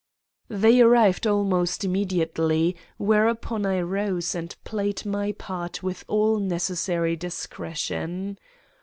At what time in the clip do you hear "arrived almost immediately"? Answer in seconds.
0.81-2.75